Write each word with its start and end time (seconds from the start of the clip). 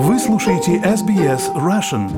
Вы 0.00 0.20
слушаете 0.20 0.76
SBS 0.76 1.52
Russian. 1.56 2.08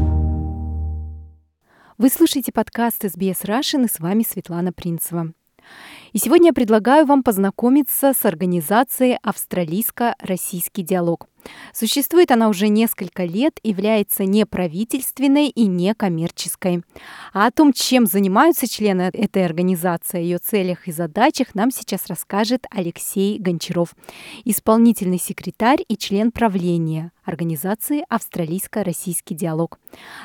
Вы 1.96 2.10
слушаете 2.10 2.52
подкаст 2.52 3.02
SBS 3.06 3.46
Russian 3.46 3.86
и 3.86 3.88
с 3.88 3.98
вами 4.00 4.22
Светлана 4.22 4.70
Принцева. 4.70 5.32
И 6.12 6.18
сегодня 6.18 6.48
я 6.48 6.52
предлагаю 6.52 7.06
вам 7.06 7.22
познакомиться 7.22 8.12
с 8.12 8.26
организацией 8.26 9.18
«Австралийско-российский 9.22 10.82
диалог». 10.82 11.29
Существует 11.72 12.30
она 12.30 12.48
уже 12.48 12.68
несколько 12.68 13.24
лет, 13.24 13.58
является 13.62 14.24
неправительственной 14.24 15.48
и 15.48 15.66
некоммерческой. 15.66 16.82
А 17.32 17.46
о 17.46 17.50
том, 17.50 17.72
чем 17.72 18.06
занимаются 18.06 18.68
члены 18.68 19.10
этой 19.12 19.44
организации, 19.44 20.22
ее 20.22 20.38
целях 20.38 20.88
и 20.88 20.92
задачах, 20.92 21.54
нам 21.54 21.70
сейчас 21.70 22.06
расскажет 22.06 22.66
Алексей 22.70 23.38
Гончаров, 23.38 23.94
исполнительный 24.44 25.18
секретарь 25.18 25.84
и 25.86 25.96
член 25.96 26.32
правления 26.32 27.12
организации 27.24 28.04
«Австралийско-российский 28.08 29.34
диалог». 29.34 29.78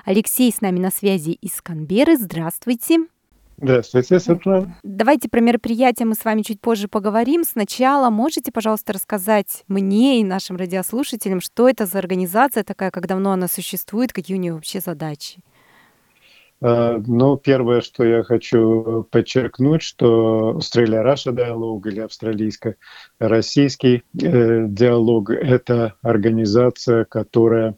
Алексей 0.05 0.52
с 0.52 0.61
нами 0.61 0.80
на 0.80 0.91
связи 0.91 1.31
из 1.31 1.61
Канберы. 1.61 2.17
Здравствуйте. 2.17 3.14
Здравствуйте, 3.58 4.20
Светлана. 4.20 4.76
Давайте 4.84 5.30
про 5.30 5.40
мероприятие 5.40 6.05
мы 6.05 6.16
с 6.16 6.26
вами 6.26 6.41
чуть 6.41 6.59
позже 6.59 6.88
поговорим. 6.88 7.44
Сначала 7.44 8.09
можете, 8.09 8.52
пожалуйста, 8.52 8.94
рассказать 8.94 9.64
мне 9.68 10.20
и 10.20 10.23
нашим 10.23 10.58
радиослушателям, 10.58 11.40
что 11.40 11.70
это 11.70 11.86
за 11.86 12.00
организация 12.00 12.64
такая, 12.64 12.91
как 12.91 13.08
давно 13.08 13.31
она 13.31 13.48
существует, 13.48 14.12
какие 14.12 14.36
у 14.36 14.40
нее 14.40 14.54
вообще 14.54 14.81
задачи? 14.81 15.40
А, 16.62 17.02
ну, 17.05 17.38
первое, 17.38 17.81
что 17.81 18.04
я 18.04 18.23
хочу 18.23 19.08
подчеркнуть, 19.12 19.84
что 19.84 20.56
Австралия-Раша 20.58 21.31
диалог 21.31 21.86
или 21.88 22.00
австралийско-российский 22.00 24.03
э, 24.22 24.66
диалог– 24.67 25.30
это 25.31 25.94
организация, 26.02 27.06
которая 27.06 27.76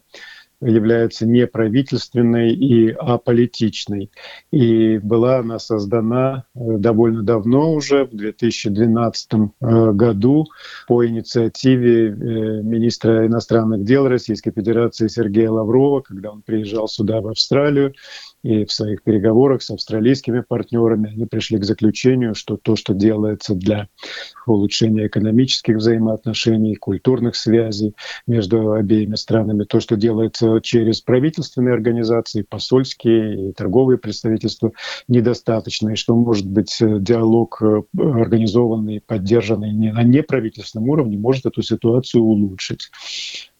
является 0.60 1.26
неправительственной 1.26 2.52
и 2.52 2.90
аполитичной. 2.90 4.10
И 4.50 4.98
была 4.98 5.38
она 5.38 5.58
создана 5.58 6.44
э, 6.54 6.58
довольно 6.78 7.22
давно 7.22 7.72
уже, 7.72 8.04
в 8.06 8.16
2012 8.16 9.30
э, 9.32 9.92
году, 9.92 10.46
по 10.88 11.06
инициативе 11.06 12.08
э, 12.08 12.12
министра 12.62 13.26
иностранных 13.26 13.84
дел 13.84 14.08
Российской 14.08 14.50
Федерации 14.50 15.08
Сергея 15.08 15.50
Лаврова, 15.50 16.00
когда 16.00 16.32
он 16.32 16.42
приезжал 16.42 16.88
сюда, 16.88 17.20
в 17.20 17.28
Австралию, 17.28 17.94
и 18.42 18.64
в 18.64 18.72
своих 18.72 19.02
переговорах 19.02 19.62
с 19.62 19.70
австралийскими 19.70 20.40
партнерами 20.40 21.10
они 21.12 21.26
пришли 21.26 21.58
к 21.58 21.64
заключению, 21.64 22.34
что 22.34 22.56
то, 22.56 22.76
что 22.76 22.94
делается 22.94 23.54
для 23.54 23.88
улучшения 24.46 25.06
экономических 25.06 25.76
взаимоотношений, 25.76 26.76
культурных 26.76 27.36
связей 27.36 27.94
между 28.26 28.72
обеими 28.72 29.16
странами, 29.16 29.64
то, 29.64 29.80
что 29.80 29.96
делается 29.96 30.60
через 30.62 31.00
правительственные 31.00 31.74
организации, 31.74 32.42
посольские 32.42 33.50
и 33.50 33.52
торговые 33.52 33.98
представительства, 33.98 34.72
недостаточно, 35.08 35.90
и 35.90 35.96
что 35.96 36.14
может 36.14 36.46
быть 36.46 36.76
диалог 36.80 37.60
э, 37.60 37.82
организованный, 37.98 39.00
поддержанный 39.00 39.72
на 39.72 40.02
неправительственном 40.02 40.88
уровне, 40.88 41.18
может 41.18 41.46
эту 41.46 41.62
ситуацию 41.62 42.22
улучшить. 42.22 42.90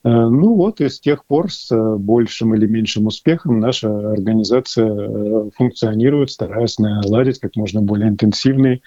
Э, 0.05 0.09
ну 0.11 0.55
вот 0.55 0.81
и 0.81 0.89
с 0.89 1.01
тех 1.01 1.25
пор 1.25 1.51
с 1.51 1.71
э, 1.75 1.97
большим 1.97 2.55
или 2.55 2.67
меньшим 2.67 3.07
успехом 3.07 3.59
наша 3.59 3.89
организация 4.13 4.89
э, 4.89 5.51
функционирует, 5.57 6.31
стараясь 6.31 6.79
наладить 6.79 7.41
как 7.41 7.57
можно 7.57 7.83
более 7.83 8.09
интенсивный 8.09 8.83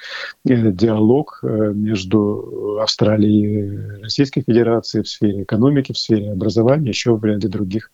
диалог 0.45 1.39
между 1.44 2.80
Австралией 2.82 4.00
и 4.00 4.02
Российской 4.04 4.42
Федерацией 4.42 5.04
в 5.04 5.09
сфере 5.09 5.44
экономики, 5.44 5.92
в 5.92 5.98
сфере 5.98 6.32
образования, 6.32 6.89
еще 6.89 7.16
в 7.16 7.23
ряде 7.23 7.48
других 7.48 7.92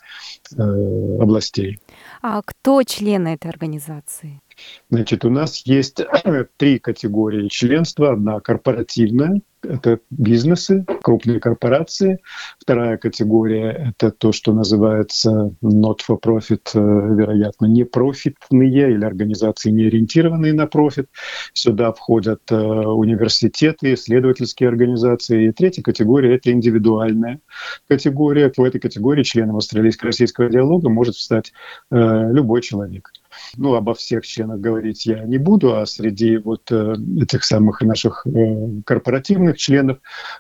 областей. 0.58 1.80
А 2.22 2.42
кто 2.44 2.84
члены 2.84 3.30
этой 3.30 3.50
организации? 3.50 4.42
Значит, 4.90 5.26
у 5.26 5.30
нас 5.30 5.64
есть 5.66 6.02
три 6.58 6.80
категории 6.80 7.48
членства. 7.48 8.12
Одна 8.12 8.40
корпоративная, 8.40 9.42
это 9.64 10.00
бизнесы, 10.10 10.86
крупные 11.02 11.40
корпорации. 11.40 12.20
Вторая 12.60 12.98
категория– 12.98 13.94
это 14.00 14.12
то, 14.12 14.32
что 14.32 14.54
называется 14.54 15.54
not-for-profit, 15.62 16.72
э, 16.74 16.80
вероятно, 16.80 17.66
непрофитные 17.66 18.92
или 18.94 19.04
организации, 19.04 19.72
не 19.72 19.88
ориентированные 19.88 20.54
на 20.54 20.68
профит. 20.68 21.10
Сюда 21.54 21.92
входят 21.92 22.42
э, 22.52 22.56
университеты, 22.56 23.94
исследовательские 23.94 24.70
организации. 24.70 25.48
И 25.48 25.52
третья 25.52 25.82
категория– 25.82 26.36
это 26.38 26.52
индивидуальная 26.52 27.40
категория. 27.88 28.52
В 28.56 28.64
этой 28.64 28.80
категории 28.80 29.24
членом 29.24 29.58
австралийско-российского 29.58 30.50
диалога 30.50 30.90
может 30.90 31.16
стать 31.16 31.52
э, 31.92 32.32
любой 32.32 32.62
человек. 32.62 33.12
Ну, 33.56 33.74
обо 33.76 33.94
всех 33.94 34.26
членах 34.26 34.60
говорить 34.60 35.06
я 35.06 35.24
не 35.24 35.38
буду, 35.38 35.76
а 35.76 35.86
среди 35.86 36.38
вот 36.38 36.72
э, 36.72 36.96
этих 37.22 37.44
самых 37.44 37.82
наших 37.82 38.26
э, 38.26 38.82
корпоративных 38.86 39.58
членов 39.58 39.98
э, 39.98 40.00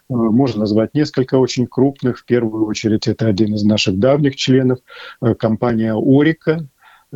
можно 0.09 0.61
назвать 0.61 0.93
несколько 0.93 1.35
очень 1.35 1.67
крупных. 1.67 2.19
В 2.19 2.25
первую 2.25 2.65
очередь 2.65 3.07
это 3.07 3.27
один 3.27 3.53
из 3.55 3.63
наших 3.63 3.97
давних 3.99 4.35
членов, 4.35 4.79
компания 5.39 5.93
«Орика», 5.93 6.67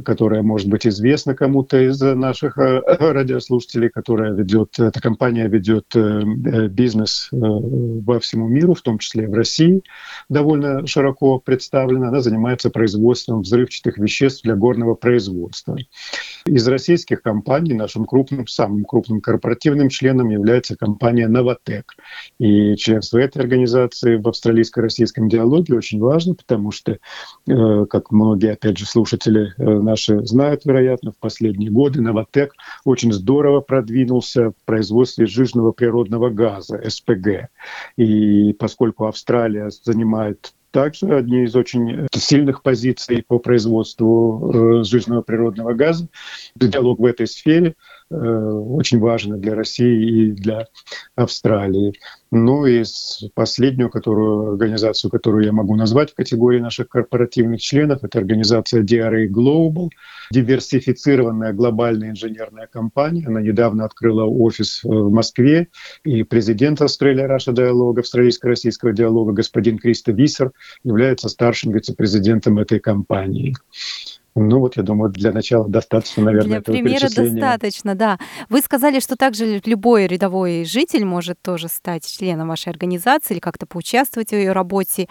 которая 0.06 0.42
может 0.42 0.70
быть 0.70 0.88
известна 0.88 1.36
кому-то 1.36 1.78
из 1.78 2.00
наших 2.00 2.58
э, 2.58 2.82
радиослушателей, 2.88 3.90
которая 3.90 4.32
ведет, 4.34 4.80
эта 4.80 5.02
компания 5.02 5.48
ведет 5.48 5.86
э, 5.96 6.00
э, 6.00 6.68
бизнес 6.68 7.28
во 7.32 8.20
всему 8.20 8.48
миру, 8.48 8.74
в 8.74 8.82
том 8.82 9.00
числе 9.00 9.28
в 9.28 9.34
России, 9.34 9.82
довольно 10.30 10.88
широко 10.88 11.40
представлена. 11.40 12.08
Она 12.08 12.22
занимается 12.22 12.70
производством 12.70 13.42
взрывчатых 13.42 13.98
веществ 13.98 14.44
для 14.44 14.56
горного 14.56 14.96
производства. 14.96 15.78
Из 16.46 16.68
российских 16.68 17.22
компаний 17.22 17.74
нашим 17.74 18.06
крупным, 18.06 18.48
самым 18.48 18.86
крупным 18.86 19.20
корпоративным 19.20 19.90
членом 19.90 20.30
является 20.30 20.78
компания 20.78 21.28
«Новотек». 21.28 21.94
И 22.40 22.76
членство 22.76 23.18
этой 23.18 23.40
организации 23.40 24.16
в 24.16 24.28
австралийско-российском 24.28 25.28
диалоге 25.28 25.76
очень 25.76 26.00
важно, 26.00 26.34
потому 26.34 26.72
что, 26.72 26.98
как 27.46 28.12
многие, 28.12 28.54
опять 28.54 28.78
же, 28.78 28.86
слушатели 28.86 29.54
наши 29.82 30.26
знают, 30.26 30.66
вероятно, 30.66 31.12
в 31.12 31.18
последние 31.18 31.72
годы 31.72 32.02
Новотек 32.02 32.54
очень 32.86 33.12
здорово 33.12 33.62
продвинулся 33.62 34.52
в 34.52 34.66
производстве 34.66 35.26
жирного 35.26 35.72
природного 35.72 36.30
газа, 36.30 36.82
СПГ. 36.88 37.50
И 37.98 38.54
поскольку 38.54 39.06
Австралия 39.06 39.70
занимает 39.70 40.54
также 40.72 41.14
одни 41.14 41.44
из 41.44 41.56
очень 41.56 42.08
сильных 42.14 42.64
позиций 42.64 43.24
по 43.28 43.40
производству 43.40 44.80
э, 44.80 44.84
жирного 44.84 45.22
природного 45.22 45.74
газа. 45.74 46.08
Диалог 46.56 47.00
в 47.00 47.06
этой 47.06 47.28
сфере 47.28 47.70
э, 47.70 47.74
очень 48.12 49.00
важен 49.00 49.40
для 49.40 49.56
России 49.56 50.28
и 50.28 50.32
для 50.32 50.68
Австралии. 51.16 51.94
Ну 52.32 52.66
и 52.66 52.84
последнюю 53.34 53.90
которую, 53.90 54.52
организацию, 54.54 55.12
которую 55.12 55.46
я 55.46 55.52
могу 55.52 55.76
назвать 55.76 56.12
в 56.12 56.16
категории 56.16 56.60
наших 56.60 56.88
корпоративных 56.88 57.62
членов, 57.62 58.04
это 58.04 58.20
организация 58.20 58.84
DRA 58.84 59.28
Global, 59.28 59.90
диверсифицированная 60.32 61.54
глобальная 61.54 62.12
инженерная 62.12 62.68
компания. 62.68 63.26
Она 63.28 63.42
недавно 63.42 63.86
открыла 63.86 64.24
офис 64.24 64.82
в 64.84 65.10
Москве, 65.10 65.68
и 66.06 66.24
президент 66.24 66.82
Австралия 66.82 67.26
Раша 67.26 67.52
диалога, 67.52 68.02
австралийско-российского 68.02 68.94
диалога, 68.94 69.34
господин 69.34 69.78
Кристо 69.78 70.12
Виссер, 70.12 70.52
является 70.84 71.28
старшим 71.28 71.74
вице-президентом 71.74 72.60
этой 72.60 72.80
компании. 72.80 73.56
Ну 74.34 74.60
вот, 74.60 74.78
я 74.78 74.84
думаю, 74.84 75.12
для 75.12 75.34
начала 75.34 75.68
достаточно, 75.68 76.24
наверное, 76.24 76.62
Для 76.62 76.74
примера 76.74 77.10
достаточно, 77.14 77.96
да. 77.96 78.18
Вы 78.48 78.62
сказали, 78.62 79.02
что 79.02 79.18
также 79.18 79.62
любой 79.66 80.08
рядовой 80.08 80.64
житель 80.64 81.04
может 81.04 81.42
тоже 81.42 81.68
стать 81.68 82.08
членом 82.08 82.48
вашей 82.48 82.70
организации 82.70 83.34
или 83.34 83.42
как-то 83.42 83.66
поучаствовать 83.66 84.30
в 84.30 84.36
ее 84.36 84.54
работе. 84.54 85.10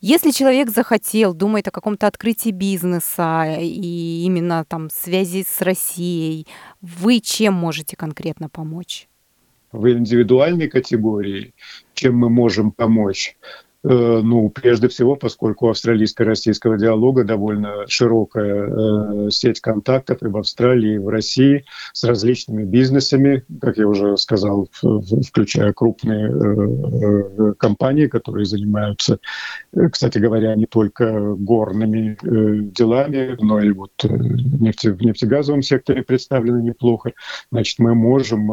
Если 0.00 0.30
человек 0.30 0.70
захотел, 0.70 1.34
думает 1.34 1.68
о 1.68 1.70
каком-то 1.70 2.06
открытии 2.06 2.50
бизнеса 2.50 3.44
и 3.60 4.22
именно 4.24 4.64
там 4.66 4.88
связи 4.88 5.44
с 5.46 5.60
Россией, 5.60 6.46
вы 6.80 7.20
чем 7.20 7.52
можете 7.52 7.96
конкретно 7.96 8.48
помочь? 8.48 9.08
В 9.72 9.90
индивидуальной 9.90 10.68
категории, 10.68 11.52
чем 11.94 12.16
мы 12.16 12.30
можем 12.30 12.70
помочь? 12.70 13.36
Э, 13.84 14.20
ну, 14.24 14.48
прежде 14.48 14.88
всего, 14.88 15.14
поскольку 15.14 15.68
австралийско-российского 15.68 16.78
диалога 16.78 17.24
довольно 17.24 17.86
широкая 17.86 18.66
э, 18.66 19.30
сеть 19.30 19.60
контактов 19.60 20.22
и 20.22 20.26
в 20.26 20.36
Австралии, 20.38 20.94
и 20.94 20.98
в 20.98 21.08
России 21.08 21.64
с 21.92 22.02
различными 22.04 22.64
бизнесами, 22.64 23.44
как 23.60 23.76
я 23.76 23.86
уже 23.86 24.16
сказал, 24.16 24.68
включая 24.80 25.74
крупные 25.74 26.30
э, 26.30 27.54
компании, 27.58 28.06
которые 28.06 28.46
занимаются, 28.46 29.18
кстати 29.92 30.18
говоря, 30.18 30.54
не 30.54 30.66
только 30.66 31.34
горными 31.34 32.16
делами, 32.70 33.36
но 33.40 33.60
и 33.60 33.70
вот 33.72 33.92
нефте, 34.02 34.92
в 34.92 35.02
нефтегазовом 35.02 35.62
секторе 35.62 36.02
представлены 36.02 36.62
неплохо. 36.62 37.12
Значит, 37.50 37.78
мы 37.78 37.94
можем 37.94 38.50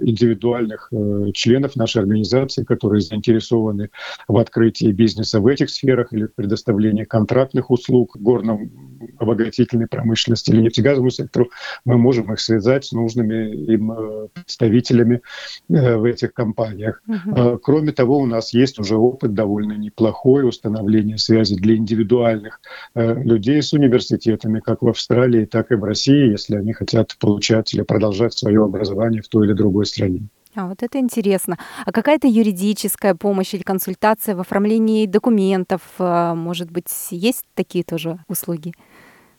индивидуальных 0.00 0.90
членов 1.34 1.76
нашей 1.76 2.02
организации, 2.02 2.64
которые 2.64 3.00
заинтересованы 3.00 3.90
в 4.28 4.38
открытии 4.38 4.61
открытии 4.62 4.92
бизнеса 4.92 5.40
в 5.40 5.46
этих 5.46 5.70
сферах 5.70 6.12
или 6.12 6.26
предоставлении 6.26 7.04
контрактных 7.04 7.70
услуг 7.70 8.16
горном 8.18 8.70
обогатительной 9.18 9.88
промышленности 9.88 10.50
или 10.50 10.62
нефтегазовому 10.62 11.10
сектору, 11.10 11.50
мы 11.84 11.98
можем 11.98 12.32
их 12.32 12.40
связать 12.40 12.84
с 12.84 12.92
нужными 12.92 13.50
им 13.72 13.92
э, 13.92 14.28
представителями 14.34 15.20
э, 15.68 15.96
в 15.96 16.04
этих 16.04 16.32
компаниях. 16.32 17.02
Угу. 17.08 17.58
Кроме 17.58 17.92
того, 17.92 18.18
у 18.18 18.26
нас 18.26 18.54
есть 18.54 18.78
уже 18.78 18.96
опыт 18.96 19.34
довольно 19.34 19.72
неплохой 19.72 20.48
установления 20.48 21.18
связи 21.18 21.56
для 21.56 21.76
индивидуальных 21.76 22.60
людей 22.94 23.62
с 23.62 23.72
университетами, 23.72 24.60
как 24.60 24.82
в 24.82 24.88
Австралии, 24.88 25.44
так 25.44 25.72
и 25.72 25.74
в 25.74 25.84
России, 25.84 26.30
если 26.30 26.56
они 26.56 26.72
хотят 26.72 27.16
получать 27.18 27.74
или 27.74 27.82
продолжать 27.82 28.34
свое 28.34 28.64
образование 28.64 29.22
в 29.22 29.28
той 29.28 29.46
или 29.46 29.52
другой 29.52 29.86
стране. 29.86 30.28
А 30.54 30.66
вот 30.66 30.82
это 30.82 30.98
интересно. 30.98 31.56
А 31.86 31.92
какая-то 31.92 32.26
юридическая 32.28 33.14
помощь 33.14 33.54
или 33.54 33.62
консультация 33.62 34.36
в 34.36 34.40
оформлении 34.40 35.06
документов, 35.06 35.80
может 35.98 36.70
быть, 36.70 36.90
есть 37.10 37.44
такие 37.54 37.84
тоже 37.84 38.18
услуги? 38.28 38.74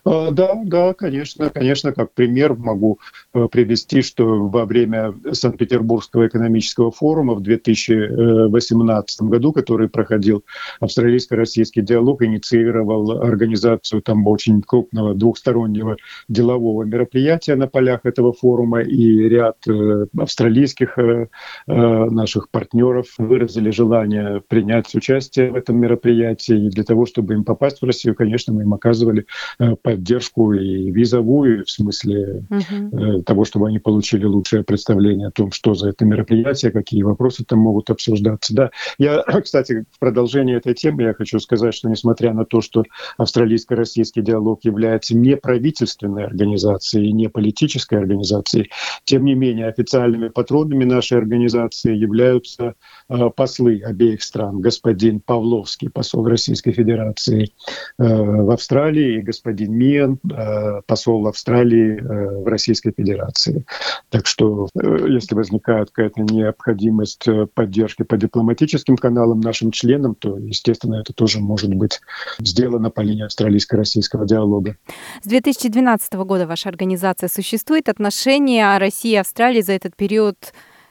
А, 0.05 0.31
да, 0.31 0.61
да, 0.65 0.93
конечно, 0.93 1.49
конечно, 1.49 1.93
как 1.93 2.11
пример 2.13 2.55
могу 2.55 2.99
э, 3.33 3.47
привести, 3.49 4.01
что 4.01 4.47
во 4.49 4.65
время 4.65 5.13
Санкт-Петербургского 5.31 6.27
экономического 6.27 6.91
форума 6.91 7.35
в 7.35 7.41
2018 7.41 9.21
году, 9.21 9.53
который 9.53 9.87
проходил 9.87 10.43
австралийско-российский 10.81 11.81
диалог, 11.81 12.21
инициировал 12.21 13.21
организацию 13.21 14.01
там 14.01 14.27
очень 14.27 14.61
крупного 14.61 15.13
двухстороннего 15.13 15.95
делового 16.27 16.83
мероприятия 16.83 17.55
на 17.55 17.67
полях 17.67 18.01
этого 18.03 18.33
форума, 18.33 18.81
и 18.81 19.29
ряд 19.29 19.57
э, 19.69 20.07
австралийских 20.17 20.97
э, 20.97 21.27
наших 21.67 22.49
партнеров 22.49 23.07
выразили 23.17 23.69
желание 23.69 24.41
принять 24.45 24.93
участие 24.95 25.51
в 25.51 25.55
этом 25.55 25.77
мероприятии, 25.77 26.65
и 26.65 26.69
для 26.69 26.83
того, 26.83 27.05
чтобы 27.05 27.35
им 27.35 27.45
попасть 27.45 27.81
в 27.81 27.85
Россию, 27.85 28.15
конечно, 28.15 28.53
мы 28.53 28.63
им 28.63 28.73
оказывали 28.73 29.25
поддержку 29.57 29.92
и 29.95 30.91
визовую, 30.91 31.65
в 31.65 31.69
смысле 31.69 32.45
uh-huh. 32.49 33.23
того, 33.23 33.45
чтобы 33.45 33.67
они 33.67 33.79
получили 33.79 34.25
лучшее 34.25 34.63
представление 34.63 35.27
о 35.27 35.31
том, 35.31 35.51
что 35.51 35.73
за 35.73 35.89
это 35.89 36.05
мероприятие, 36.05 36.71
какие 36.71 37.03
вопросы 37.03 37.43
там 37.45 37.59
могут 37.59 37.89
обсуждаться. 37.89 38.53
Да, 38.53 38.71
я, 38.97 39.23
кстати, 39.43 39.85
в 39.91 39.99
продолжении 39.99 40.55
этой 40.55 40.73
темы 40.73 41.03
я 41.03 41.13
хочу 41.13 41.39
сказать, 41.39 41.73
что 41.73 41.89
несмотря 41.89 42.33
на 42.33 42.45
то, 42.45 42.61
что 42.61 42.83
австралийско-российский 43.17 44.21
диалог 44.21 44.63
является 44.63 45.15
не 45.15 45.37
правительственной 45.37 46.25
организацией, 46.25 47.11
не 47.11 47.29
политической 47.29 47.99
организацией, 47.99 48.69
тем 49.03 49.25
не 49.25 49.35
менее 49.35 49.67
официальными 49.67 50.29
патронами 50.29 50.83
нашей 50.83 51.17
организации 51.17 51.95
являются 51.95 52.75
э, 53.09 53.29
послы 53.35 53.81
обеих 53.83 54.23
стран. 54.23 54.61
Господин 54.61 55.19
Павловский, 55.19 55.89
посол 55.89 56.27
Российской 56.27 56.71
Федерации 56.71 57.51
э, 57.97 58.03
в 58.03 58.51
Австралии, 58.51 59.17
и 59.17 59.21
господин 59.21 59.73
Мен, 59.83 60.19
э, 60.31 60.81
посол 60.85 61.27
Австралии 61.27 61.97
э, 61.97 62.43
в 62.43 62.47
Российской 62.47 62.93
Федерации. 62.95 63.65
Так 64.09 64.27
что, 64.27 64.69
э, 64.75 65.07
если 65.09 65.35
возникает 65.35 65.91
какая-то 65.91 66.21
необходимость 66.21 67.27
поддержки 67.53 68.03
по 68.03 68.17
дипломатическим 68.17 68.95
каналам 68.95 69.41
нашим 69.41 69.71
членам, 69.71 70.15
то, 70.15 70.37
естественно, 70.37 70.95
это 70.95 71.13
тоже 71.13 71.39
может 71.39 71.73
быть 71.73 71.99
сделано 72.39 72.89
по 72.89 73.01
линии 73.01 73.25
австралийско-российского 73.25 74.25
диалога. 74.25 74.77
С 75.21 75.27
2012 75.27 76.13
года 76.13 76.47
ваша 76.47 76.69
организация 76.69 77.27
существует. 77.27 77.89
Отношения 77.89 78.77
России 78.77 79.11
и 79.11 79.17
Австралии 79.17 79.61
за 79.61 79.73
этот 79.73 79.95
период 79.95 80.37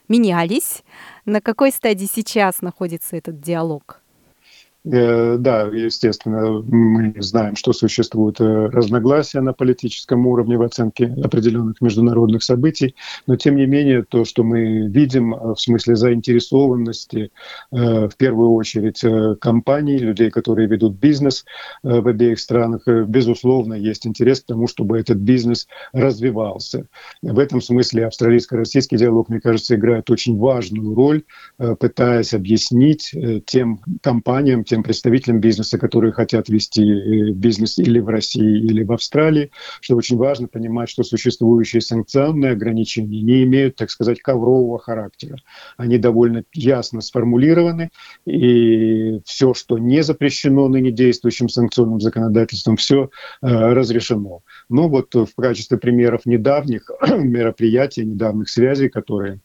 менялись. 0.08 0.82
На 1.24 1.40
какой 1.40 1.70
стадии 1.72 2.08
сейчас 2.12 2.60
находится 2.60 3.16
этот 3.16 3.40
диалог? 3.40 4.01
Э, 4.84 5.37
да, 5.38 5.62
естественно, 5.62 6.61
мы 6.67 7.14
знаем, 7.19 7.55
что 7.55 7.73
существуют 7.73 8.40
э, 8.40 8.67
разногласия 8.67 9.40
на 9.40 9.52
политическом 9.52 10.26
уровне 10.26 10.56
в 10.58 10.62
оценке 10.62 11.06
определенных 11.23 11.81
международных 11.81 12.43
событий, 12.43 12.96
но 13.29 13.37
тем 13.37 13.56
не 13.56 13.67
менее 13.67 14.02
то, 14.02 14.25
что 14.25 14.43
мы 14.43 14.88
видим 14.88 15.34
э, 15.34 15.55
в 15.55 15.61
смысле 15.61 15.94
заинтересованности, 15.94 17.31
в 17.70 18.11
первую 18.17 18.52
очередь 18.52 19.02
компаний, 19.40 19.99
людей, 19.99 20.31
которые 20.31 20.69
ведут 20.69 20.94
бизнес 20.94 21.44
в 21.82 22.08
обеих 22.08 22.38
странах, 22.38 22.87
безусловно, 22.87 23.75
есть 23.75 24.06
интерес 24.06 24.40
к 24.40 24.46
тому, 24.46 24.67
чтобы 24.67 24.99
этот 24.99 25.19
бизнес 25.19 25.67
развивался. 25.93 26.87
В 27.23 27.38
этом 27.38 27.61
смысле 27.61 28.06
австралийско-российский 28.06 28.96
диалог, 28.96 29.28
мне 29.28 29.40
кажется, 29.40 29.75
играет 29.75 30.11
очень 30.11 30.38
важную 30.38 30.94
роль, 30.94 31.23
пытаясь 31.56 32.35
объяснить 32.35 33.14
тем 33.46 33.81
компаниям, 34.00 34.64
тем 34.72 34.82
представителям 34.82 35.38
бизнеса, 35.38 35.76
которые 35.76 36.14
хотят 36.14 36.48
вести 36.48 36.82
э, 36.82 37.30
бизнес 37.32 37.78
или 37.78 37.98
в 37.98 38.08
России, 38.08 38.56
или 38.56 38.82
в 38.84 38.92
Австралии, 38.92 39.50
что 39.82 39.96
очень 39.96 40.16
важно 40.16 40.48
понимать, 40.48 40.88
что 40.88 41.02
существующие 41.02 41.82
санкционные 41.82 42.52
ограничения 42.52 43.20
не 43.20 43.42
имеют, 43.42 43.76
так 43.76 43.90
сказать, 43.90 44.22
коврового 44.22 44.78
характера. 44.78 45.36
Они 45.76 45.98
довольно 45.98 46.44
ясно 46.54 47.02
сформулированы, 47.02 47.90
и 48.24 49.20
все, 49.26 49.52
что 49.52 49.76
не 49.76 50.02
запрещено 50.02 50.69
ныне 50.69 50.90
действующим 50.90 51.50
санкционным 51.50 52.00
законодательством, 52.00 52.78
все 52.78 53.10
э, 53.42 53.48
разрешено. 53.48 54.40
Ну 54.70 54.88
вот 54.88 55.14
в 55.14 55.34
качестве 55.36 55.76
примеров 55.76 56.25
недавних 56.25 56.90
мероприятий, 57.10 58.06
недавних 58.06 58.48
связей, 58.48 58.88
которые 58.88 59.40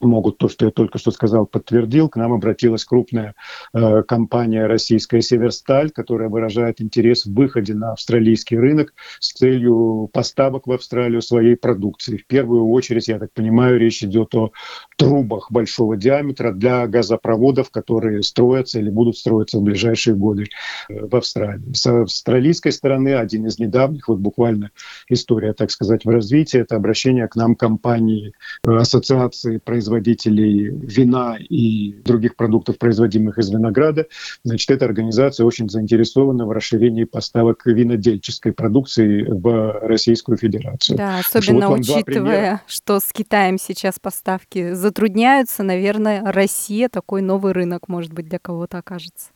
могут 0.00 0.38
то, 0.38 0.48
что 0.48 0.66
я 0.66 0.70
только 0.70 0.98
что 0.98 1.10
сказал, 1.10 1.46
подтвердил. 1.46 2.08
К 2.08 2.16
нам 2.16 2.32
обратилась 2.32 2.84
крупная 2.84 3.34
э, 3.72 4.02
компания 4.02 4.66
российская 4.66 5.22
«Северсталь», 5.22 5.90
которая 5.90 6.28
выражает 6.28 6.80
интерес 6.80 7.26
в 7.26 7.34
выходе 7.34 7.74
на 7.74 7.92
австралийский 7.92 8.56
рынок 8.56 8.94
с 9.20 9.32
целью 9.32 10.10
поставок 10.12 10.66
в 10.66 10.72
Австралию 10.72 11.22
своей 11.22 11.56
продукции. 11.56 12.16
В 12.16 12.26
первую 12.26 12.68
очередь, 12.68 13.08
я 13.08 13.18
так 13.18 13.32
понимаю, 13.32 13.78
речь 13.78 14.02
идет 14.02 14.34
о 14.34 14.52
трубах 14.96 15.50
большого 15.50 15.96
диаметра 15.96 16.52
для 16.52 16.86
газопроводов, 16.86 17.70
которые 17.70 18.22
строятся 18.22 18.78
или 18.78 18.90
будут 18.90 19.16
строиться 19.16 19.58
в 19.58 19.62
ближайшие 19.62 20.14
годы 20.14 20.46
э, 20.88 21.06
в 21.06 21.16
Австралии. 21.16 21.72
С 21.72 21.86
австралийской 21.86 22.72
стороны 22.72 23.14
один 23.14 23.46
из 23.46 23.58
недавних, 23.58 24.08
вот 24.08 24.18
буквально 24.18 24.70
история, 25.08 25.52
так 25.52 25.70
сказать, 25.70 26.04
в 26.04 26.08
развитии, 26.08 26.60
это 26.60 26.76
обращение 26.76 27.28
к 27.28 27.36
нам 27.36 27.54
компании 27.54 28.32
э, 28.66 28.70
Ассоциации 28.70 29.58
производителей 29.58 29.85
производителей 29.86 30.68
вина 30.68 31.36
и 31.38 31.92
других 32.04 32.34
продуктов, 32.34 32.78
производимых 32.78 33.38
из 33.38 33.50
винограда, 33.50 34.06
значит, 34.42 34.70
эта 34.70 34.84
организация 34.84 35.46
очень 35.46 35.68
заинтересована 35.68 36.44
в 36.44 36.50
расширении 36.50 37.04
поставок 37.04 37.66
винодельческой 37.66 38.52
продукции 38.52 39.22
в 39.22 39.78
Российскую 39.82 40.38
Федерацию. 40.38 40.98
Да, 40.98 41.20
особенно 41.20 41.68
вот 41.68 41.80
учитывая, 41.80 42.62
что 42.66 42.98
с 42.98 43.12
Китаем 43.12 43.58
сейчас 43.58 43.98
поставки 44.00 44.72
затрудняются, 44.72 45.62
наверное, 45.62 46.32
Россия 46.32 46.88
такой 46.88 47.22
новый 47.22 47.52
рынок, 47.52 47.88
может 47.88 48.12
быть, 48.12 48.28
для 48.28 48.40
кого-то 48.40 48.78
окажется. 48.78 49.28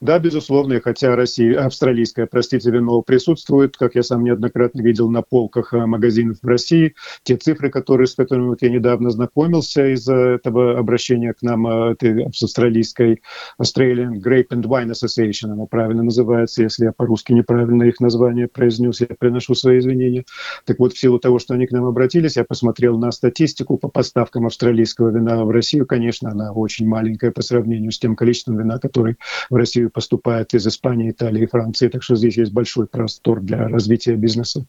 Да, 0.00 0.18
безусловно, 0.18 0.80
хотя 0.80 1.16
Россия, 1.16 1.64
австралийское, 1.64 2.26
простите, 2.26 2.70
вино 2.70 3.00
присутствует, 3.00 3.76
как 3.76 3.94
я 3.94 4.02
сам 4.02 4.22
неоднократно 4.24 4.82
видел 4.82 5.08
на 5.10 5.22
полках 5.22 5.72
э, 5.72 5.86
магазинов 5.86 6.38
в 6.42 6.46
России. 6.46 6.94
Те 7.22 7.36
цифры, 7.36 7.70
которые, 7.70 8.06
с 8.06 8.14
которыми 8.14 8.48
вот 8.48 8.60
я 8.62 8.68
недавно 8.68 9.10
знакомился 9.10 9.94
из-за 9.94 10.14
этого 10.14 10.78
обращения 10.78 11.32
к 11.32 11.40
нам, 11.42 11.66
э, 11.66 11.92
этой 11.92 12.26
австралийской 12.26 13.22
Australian 13.60 14.20
Grape 14.22 14.48
and 14.50 14.64
Wine 14.64 14.90
Association, 14.90 15.52
она 15.52 15.66
правильно 15.66 16.02
называется, 16.02 16.62
если 16.62 16.84
я 16.84 16.92
по-русски 16.92 17.32
неправильно 17.32 17.84
их 17.84 18.00
название 18.00 18.48
произнес, 18.48 19.00
я 19.00 19.08
приношу 19.18 19.54
свои 19.54 19.78
извинения. 19.78 20.24
Так 20.66 20.80
вот, 20.80 20.92
в 20.92 20.98
силу 20.98 21.18
того, 21.18 21.38
что 21.38 21.54
они 21.54 21.66
к 21.66 21.72
нам 21.72 21.86
обратились, 21.86 22.36
я 22.36 22.44
посмотрел 22.44 22.98
на 22.98 23.10
статистику 23.10 23.78
по 23.78 23.88
поставкам 23.88 24.46
австралийского 24.46 25.10
вина 25.10 25.44
в 25.44 25.50
Россию. 25.50 25.86
Конечно, 25.86 26.30
она 26.30 26.52
очень 26.52 26.86
маленькая 26.86 27.30
по 27.30 27.42
сравнению 27.42 27.90
с 27.90 27.98
тем 27.98 28.16
количеством 28.16 28.58
вина, 28.58 28.78
который 28.78 29.16
в 29.48 29.54
Россию 29.54 29.90
поступает 29.94 30.52
из 30.52 30.66
Испании, 30.66 31.10
Италии 31.10 31.44
и 31.44 31.46
Франции. 31.46 31.88
Так 31.88 32.02
что 32.02 32.16
здесь 32.16 32.36
есть 32.36 32.52
большой 32.52 32.86
простор 32.86 33.40
для 33.40 33.68
развития 33.68 34.16
бизнеса. 34.16 34.66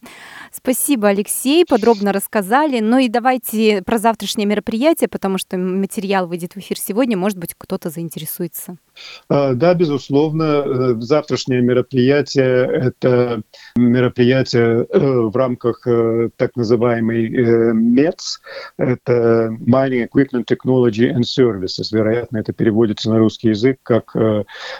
Спасибо, 0.50 1.08
Алексей. 1.08 1.66
Подробно 1.66 2.12
рассказали. 2.12 2.80
Ну 2.80 2.98
и 2.98 3.08
давайте 3.08 3.82
про 3.82 3.98
завтрашнее 3.98 4.46
мероприятие, 4.46 5.08
потому 5.08 5.36
что 5.36 5.58
материал 5.58 6.26
выйдет 6.26 6.54
в 6.54 6.58
эфир 6.58 6.78
сегодня. 6.78 7.16
Может 7.16 7.38
быть, 7.38 7.54
кто-то 7.58 7.90
заинтересуется. 7.90 8.78
А, 9.28 9.54
да, 9.54 9.74
безусловно. 9.74 10.42
Э, 10.42 10.94
завтрашнее 10.98 11.60
мероприятие– 11.60 12.66
это 12.72 13.42
мероприятие 13.76 14.86
э, 14.88 14.98
в 14.98 15.36
рамках 15.36 15.86
э, 15.86 16.30
так 16.36 16.56
называемой 16.56 17.28
МЕЦ. 17.28 18.40
Это 18.78 19.56
Mining 19.60 20.08
Equipment 20.08 20.44
Technology 20.44 21.12
and 21.12 21.22
Services. 21.22 21.88
Вероятно, 21.92 22.38
это 22.38 22.52
переводится 22.52 23.10
на 23.10 23.18
русский 23.18 23.48
язык 23.48 23.78
как 23.82 24.14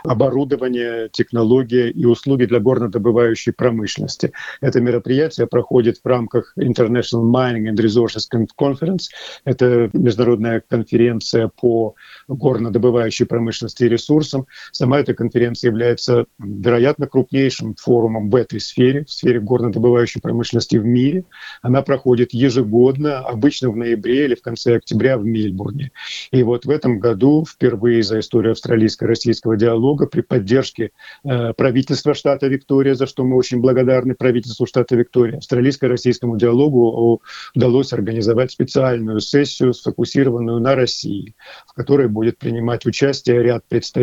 оборудование, 0.04 1.08
технология 1.12 1.90
и 1.90 2.04
услуги 2.04 2.44
для 2.44 2.61
горнодобывающей 2.61 3.52
промышленности. 3.52 4.32
Это 4.61 4.80
мероприятие 4.80 5.46
проходит 5.46 5.99
в 6.02 6.06
рамках 6.06 6.52
International 6.58 7.23
Mining 7.23 7.70
and 7.70 7.76
Resources 7.76 8.25
Conference. 8.58 9.08
Это 9.44 9.90
международная 9.92 10.62
конференция 10.66 11.49
по 11.49 11.94
горнодобывающей 12.28 13.26
промышленности 13.26 13.85
и 13.85 13.88
ресурсам 13.88 14.06
ресурсам. 14.07 14.47
Сама 14.73 15.01
эта 15.01 15.15
конференция 15.15 15.71
является, 15.71 16.27
вероятно, 16.39 17.07
крупнейшим 17.07 17.75
форумом 17.75 18.31
в 18.31 18.37
этой 18.37 18.61
сфере, 18.61 19.05
в 19.05 19.11
сфере 19.11 19.41
горнодобывающей 19.41 20.21
промышленности 20.21 20.77
в 20.77 20.85
мире. 20.85 21.25
Она 21.63 21.83
проходит 21.83 22.33
ежегодно, 22.33 23.19
обычно 23.19 23.71
в 23.71 23.77
ноябре 23.77 24.27
или 24.27 24.35
в 24.35 24.43
конце 24.43 24.77
октября 24.77 25.19
в 25.19 25.25
Мельбурне. 25.25 25.91
И 26.31 26.43
вот 26.43 26.65
в 26.65 26.71
этом 26.71 26.99
году 26.99 27.45
впервые 27.45 28.03
за 28.03 28.21
историю 28.21 28.53
австралийско-российского 28.53 29.57
диалога 29.57 30.07
при 30.07 30.21
поддержке 30.21 30.91
э, 31.25 31.53
правительства 31.55 32.15
штата 32.15 32.47
Виктория, 32.47 32.95
за 32.95 33.07
что 33.07 33.25
мы 33.25 33.37
очень 33.37 33.61
благодарны 33.61 34.15
правительству 34.15 34.67
штата 34.67 34.97
Виктория, 34.97 35.39
австралийско-российскому 35.39 36.37
диалогу 36.37 37.21
удалось 37.55 37.93
организовать 37.93 38.53
специальную 38.53 39.21
сессию, 39.21 39.73
сфокусированную 39.73 40.61
на 40.61 40.75
России, 40.75 41.35
в 41.67 41.73
которой 41.75 42.09
будет 42.09 42.39
принимать 42.39 42.87
участие 42.87 43.43
ряд 43.43 43.65
представителей 43.69 43.96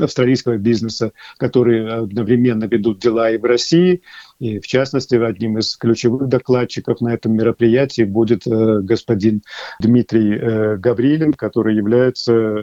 австралийского 0.00 0.56
бизнеса, 0.56 1.12
которые 1.36 1.88
одновременно 1.88 2.64
ведут 2.64 3.00
дела 3.00 3.30
и 3.30 3.38
в 3.38 3.44
России, 3.44 4.02
и 4.40 4.58
в 4.58 4.66
частности, 4.66 5.16
одним 5.16 5.58
из 5.58 5.76
ключевых 5.76 6.26
докладчиков 6.26 7.02
на 7.02 7.12
этом 7.12 7.34
мероприятии 7.34 8.02
будет 8.02 8.46
э, 8.46 8.80
господин 8.80 9.42
Дмитрий 9.80 10.34
э, 10.34 10.76
Гаврилин, 10.78 11.34
который 11.34 11.76
является 11.76 12.32
э, 12.32 12.62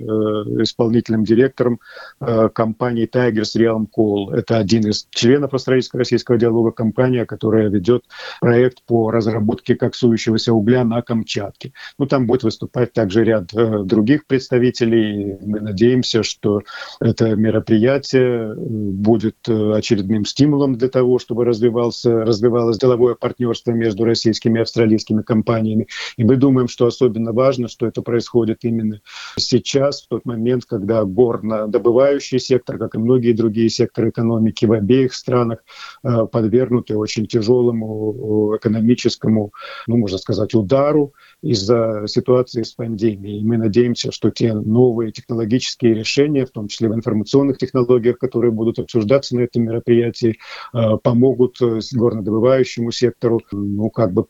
исполнительным 0.64 1.24
директором 1.24 1.80
компании 2.20 3.08
Tigers 3.08 3.56
Realm 3.56 3.86
Coal. 3.96 4.34
Это 4.34 4.58
один 4.58 4.88
из 4.88 5.08
членов 5.12 5.54
австралийско-российского 5.54 6.38
диалога, 6.38 6.72
компания, 6.72 7.26
которая 7.26 7.70
ведет 7.70 8.04
проект 8.42 8.84
по 8.86 9.12
разработке 9.12 9.76
коксующегося 9.76 10.54
угля 10.54 10.84
на 10.84 11.02
Камчатке. 11.04 11.74
Ну, 12.00 12.08
там 12.08 12.26
будет 12.26 12.44
выступать 12.44 12.94
также 12.94 13.24
ряд 13.24 13.52
других 13.54 14.26
представителей. 14.26 15.38
Мы 15.42 15.60
надеемся, 15.60 16.24
что 16.24 16.64
это 17.00 17.36
мероприятие 17.36 18.56
будет 18.58 19.48
очередным 19.48 20.26
стимулом 20.26 20.76
для 20.78 20.90
того, 20.90 21.20
чтобы 21.20 21.46
развивать 21.46 21.67
развивался, 21.68 22.26
развивалось 22.26 22.78
деловое 22.78 23.16
партнерство 23.16 23.72
между 23.72 24.06
российскими 24.06 24.60
и 24.60 24.62
австралийскими 24.62 25.22
компаниями. 25.22 25.88
И 26.18 26.24
мы 26.24 26.38
думаем, 26.38 26.68
что 26.68 26.88
особенно 26.88 27.34
важно, 27.34 27.68
что 27.68 27.86
это 27.86 28.02
происходит 28.02 28.60
именно 28.64 29.02
сейчас, 29.38 30.04
в 30.04 30.08
тот 30.08 30.26
момент, 30.26 30.66
когда 30.66 31.04
горно-добывающий 31.04 32.40
сектор, 32.40 32.78
как 32.78 32.96
и 32.96 33.00
многие 33.00 33.34
другие 33.34 33.70
секторы 33.70 34.10
экономики 34.10 34.66
в 34.66 34.72
обеих 34.72 35.14
странах, 35.14 35.60
э, 36.04 36.26
подвергнуты 36.32 36.98
очень 36.98 37.28
тяжелому 37.28 38.56
экономическому, 38.58 39.52
ну, 39.88 39.98
можно 39.98 40.18
сказать, 40.18 40.54
удару 40.54 41.14
из-за 41.42 42.04
ситуации 42.08 42.64
с 42.64 42.74
пандемией. 42.74 43.42
И 43.42 43.44
мы 43.44 43.58
надеемся, 43.58 44.12
что 44.12 44.32
те 44.32 44.54
новые 44.54 45.12
технологические 45.12 45.94
решения, 45.94 46.46
в 46.46 46.52
том 46.52 46.68
числе 46.68 46.90
в 46.90 46.94
информационных 46.94 47.58
технологиях, 47.58 48.18
которые 48.18 48.52
будут 48.52 48.80
обсуждаться 48.80 49.36
на 49.36 49.42
этом 49.42 49.64
мероприятии, 49.64 50.38
э, 50.74 50.98
помогут 51.04 51.57
горнодобывающему 51.62 52.92
сектору, 52.92 53.42
ну, 53.52 53.90
как 53.90 54.14
бы 54.14 54.26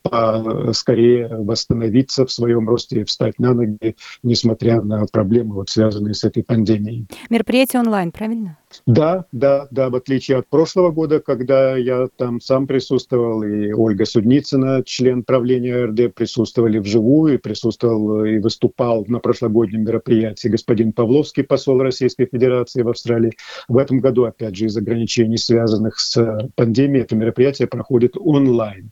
скорее 0.72 1.28
восстановиться 1.28 2.26
в 2.26 2.32
своем 2.32 2.68
росте 2.68 3.00
и 3.00 3.04
встать 3.04 3.38
на 3.38 3.54
ноги, 3.54 3.96
несмотря 4.22 4.80
на 4.82 5.06
проблемы, 5.06 5.54
вот, 5.54 5.70
связанные 5.70 6.14
с 6.14 6.24
этой 6.24 6.42
пандемией. 6.42 7.06
Мероприятие 7.30 7.80
онлайн, 7.80 8.12
правильно? 8.12 8.58
Да, 8.86 9.24
да, 9.32 9.66
да, 9.70 9.88
в 9.90 9.96
отличие 9.96 10.38
от 10.38 10.48
прошлого 10.48 10.90
года, 10.90 11.20
когда 11.20 11.76
я 11.76 12.08
там 12.16 12.40
сам 12.40 12.66
присутствовал, 12.66 13.42
и 13.42 13.72
Ольга 13.72 14.04
Судницына, 14.04 14.82
член 14.84 15.22
правления 15.24 15.86
РД, 15.86 16.14
присутствовали 16.14 16.78
вживую, 16.78 17.34
и 17.34 17.38
присутствовал 17.38 18.24
и 18.24 18.38
выступал 18.38 19.04
на 19.08 19.20
прошлогоднем 19.20 19.84
мероприятии 19.84 20.48
господин 20.48 20.92
Павловский, 20.92 21.44
посол 21.44 21.80
Российской 21.80 22.26
Федерации 22.26 22.82
в 22.82 22.88
Австралии. 22.88 23.32
В 23.68 23.78
этом 23.78 24.00
году, 24.00 24.24
опять 24.24 24.56
же, 24.56 24.66
из 24.66 24.76
ограничений, 24.76 25.38
связанных 25.38 25.98
с 25.98 26.50
пандемией, 26.54 27.04
это 27.04 27.16
мероприятие 27.16 27.68
проходит 27.68 28.16
онлайн. 28.16 28.90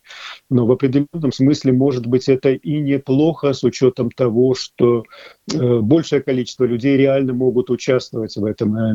Но 0.51 0.67
в 0.67 0.73
определенном 0.73 1.33
смысле, 1.33 1.73
может 1.73 2.07
быть, 2.07 2.29
это 2.29 2.51
и 2.51 2.79
неплохо 2.81 3.53
с 3.53 3.63
учетом 3.65 4.11
того, 4.11 4.55
что 4.55 5.05
э, 5.53 5.79
большее 5.81 6.23
количество 6.23 6.65
людей 6.65 6.97
реально 6.97 7.35
могут 7.35 7.71
участвовать 7.71 8.37
в 8.37 8.45
этом 8.45 8.77
э, 8.77 8.95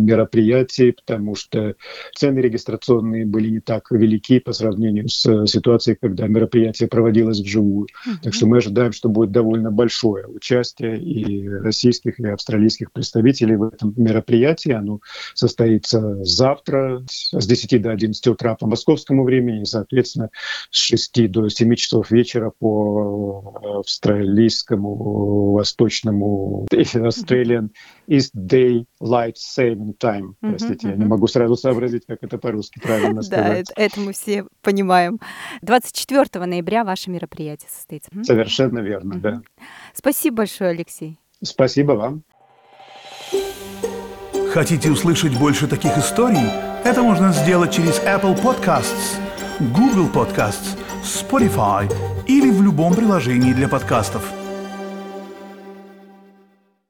мероприятии, 0.71 0.95
потому 1.05 1.35
что 1.35 1.75
цены 2.15 2.39
регистрационные 2.39 3.25
были 3.25 3.49
не 3.49 3.59
так 3.59 3.91
велики 3.91 4.39
по 4.39 4.53
сравнению 4.53 5.07
с 5.09 5.25
э, 5.25 5.45
ситуацией, 5.47 5.97
когда 5.99 6.27
мероприятие 6.27 6.89
проводилось 6.89 7.39
вживую. 7.39 7.87
Mm-hmm. 7.87 8.15
Так 8.23 8.33
что 8.33 8.47
мы 8.47 8.57
ожидаем, 8.57 8.91
что 8.91 9.09
будет 9.09 9.31
довольно 9.31 9.71
большое 9.71 10.27
участие 10.27 11.01
и 11.01 11.47
российских, 11.47 12.19
и 12.19 12.27
австралийских 12.27 12.91
представителей 12.91 13.55
в 13.55 13.63
этом 13.63 13.93
мероприятии. 13.97 14.71
Оно 14.71 14.99
состоится 15.33 16.23
завтра 16.23 17.03
с 17.07 17.45
10 17.45 17.81
до 17.81 17.91
11 17.91 18.27
утра 18.27 18.55
по 18.55 18.67
московскому 18.67 19.23
времени, 19.23 19.63
соответственно, 19.63 20.29
с 20.69 20.77
6 20.77 21.31
до 21.31 21.49
7 21.49 21.75
часов 21.75 22.11
вечера 22.11 22.51
по 22.57 23.59
э, 23.63 23.79
австралийскому 23.79 25.51
восточному 25.53 26.67
Australian 26.71 27.69
East 28.07 28.31
Day 28.35 28.85
Light 29.01 29.35
Saving 29.35 29.97
Time. 29.97 30.35
Простите, 30.67 30.89
я 30.89 30.95
не 30.95 31.05
могу 31.05 31.27
сразу 31.27 31.55
сообразить, 31.55 32.05
как 32.07 32.19
это 32.21 32.37
по-русски 32.37 32.79
правильно 32.79 33.21
сказать. 33.21 33.71
Да, 33.75 33.83
это 33.83 33.99
мы 33.99 34.13
все 34.13 34.45
понимаем. 34.61 35.19
24 35.61 36.45
ноября 36.45 36.83
ваше 36.83 37.09
мероприятие 37.09 37.69
состоится. 37.69 38.09
Совершенно 38.23 38.79
верно, 38.79 39.19
да. 39.19 39.41
Спасибо 39.93 40.37
большое, 40.37 40.71
Алексей. 40.71 41.19
Спасибо 41.43 41.93
вам. 41.93 42.23
Хотите 44.51 44.91
услышать 44.91 45.37
больше 45.39 45.67
таких 45.67 45.97
историй? 45.97 46.49
Это 46.83 47.01
можно 47.03 47.31
сделать 47.31 47.71
через 47.73 47.99
Apple 48.01 48.37
Podcasts, 48.41 49.17
Google 49.59 50.09
Podcasts, 50.09 50.77
Spotify 51.03 51.91
или 52.27 52.49
в 52.51 52.61
любом 52.61 52.93
приложении 52.93 53.53
для 53.53 53.67
подкастов– 53.69 54.29